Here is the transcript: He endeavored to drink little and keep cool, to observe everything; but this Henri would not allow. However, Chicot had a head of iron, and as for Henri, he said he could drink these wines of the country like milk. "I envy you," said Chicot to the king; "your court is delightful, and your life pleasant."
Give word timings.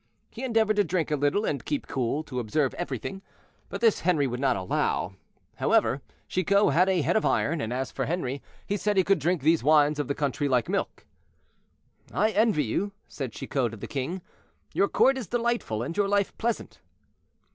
He 0.31 0.43
endeavored 0.43 0.77
to 0.77 0.83
drink 0.83 1.11
little 1.11 1.45
and 1.45 1.63
keep 1.63 1.85
cool, 1.85 2.23
to 2.23 2.39
observe 2.39 2.73
everything; 2.73 3.21
but 3.69 3.81
this 3.81 3.99
Henri 3.99 4.25
would 4.25 4.39
not 4.39 4.55
allow. 4.57 5.13
However, 5.57 6.01
Chicot 6.27 6.73
had 6.73 6.89
a 6.89 7.01
head 7.03 7.15
of 7.15 7.23
iron, 7.23 7.61
and 7.61 7.71
as 7.71 7.91
for 7.91 8.05
Henri, 8.07 8.41
he 8.65 8.77
said 8.77 8.97
he 8.97 9.03
could 9.03 9.19
drink 9.19 9.43
these 9.43 9.61
wines 9.63 9.99
of 9.99 10.07
the 10.07 10.15
country 10.15 10.47
like 10.47 10.67
milk. 10.67 11.05
"I 12.11 12.31
envy 12.31 12.63
you," 12.63 12.93
said 13.07 13.31
Chicot 13.33 13.69
to 13.73 13.77
the 13.77 13.85
king; 13.85 14.23
"your 14.73 14.87
court 14.87 15.19
is 15.19 15.27
delightful, 15.27 15.83
and 15.83 15.95
your 15.95 16.07
life 16.07 16.35
pleasant." 16.39 16.79